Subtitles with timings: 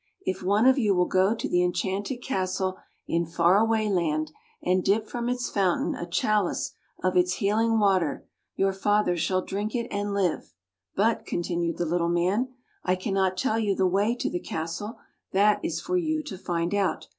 [0.21, 4.31] If one of you will go to the enchanted castle in Far Away Land,
[4.63, 6.71] and dip from its fountain a chalice
[7.03, 10.55] of its healing water, your father shall drink it and live.
[10.95, 12.51] But,'' continued the Little Man,
[12.83, 14.97] I cannot tell you the way to the castle;
[15.33, 17.05] that is for you to find out.